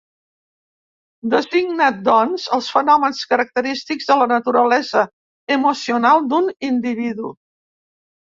Designa, 1.33 1.89
doncs, 2.07 2.45
els 2.57 2.69
fenòmens 2.77 3.21
característics 3.33 4.09
de 4.13 4.17
la 4.23 4.27
naturalesa 4.33 5.05
emocional 5.59 6.27
d'un 6.33 6.51
individu. 6.71 7.33